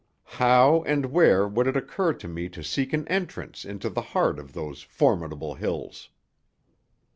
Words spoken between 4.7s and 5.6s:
formidable